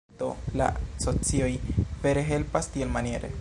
Do 0.19 0.29
la 0.61 0.69
socioj 1.03 1.51
vere 2.07 2.25
helpas 2.31 2.71
tielmaniere. 2.79 3.29